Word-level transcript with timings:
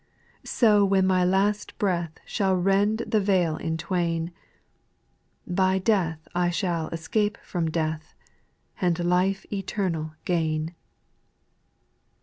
8. 0.41 0.47
So 0.47 0.83
when 0.83 1.05
my 1.05 1.23
latest 1.23 1.77
breath 1.77 2.13
Shall 2.25 2.55
rend 2.55 3.03
the 3.05 3.19
vail 3.21 3.55
in 3.57 3.77
twain, 3.77 4.31
By 5.45 5.77
death 5.77 6.27
I 6.33 6.49
sliall 6.49 6.91
escape 6.91 7.37
from 7.43 7.69
death. 7.69 8.15
And 8.81 8.97
life 9.05 9.45
eternal 9.53 10.13
gain. 10.25 10.73